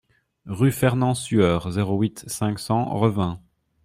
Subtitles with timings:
[0.47, 3.39] Rue Fernand Sueur, zéro huit, cinq cents Revin